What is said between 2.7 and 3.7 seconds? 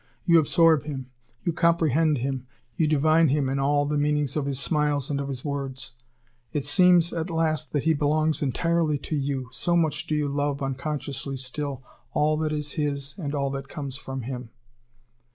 you divine him in